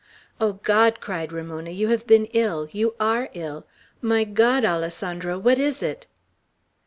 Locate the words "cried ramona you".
0.99-1.89